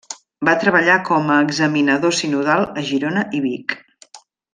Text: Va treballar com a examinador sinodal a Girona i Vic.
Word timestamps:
Va 0.47 0.53
treballar 0.61 0.95
com 1.09 1.29
a 1.33 1.35
examinador 1.49 2.15
sinodal 2.21 2.65
a 2.83 2.89
Girona 2.89 3.27
i 3.41 3.47
Vic. 3.49 3.77